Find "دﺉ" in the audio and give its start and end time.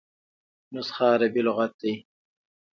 1.81-1.93